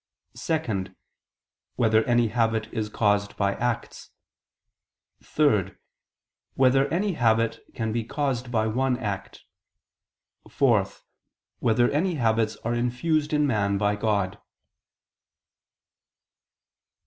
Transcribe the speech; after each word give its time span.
(2) 0.35 0.85
Whether 1.75 2.03
any 2.05 2.29
habit 2.29 2.67
is 2.73 2.89
caused 2.89 3.37
by 3.37 3.53
acts? 3.57 4.09
(3) 5.23 5.75
Whether 6.55 6.87
any 6.87 7.13
habit 7.13 7.63
can 7.75 7.91
be 7.91 8.03
caused 8.03 8.49
by 8.51 8.65
one 8.65 8.97
act? 8.97 9.43
(4) 10.49 10.87
Whether 11.59 11.87
any 11.91 12.15
habits 12.15 12.55
are 12.65 12.73
infused 12.73 13.31
in 13.31 13.45
man 13.45 13.77
by 13.77 13.95
God? 13.95 14.39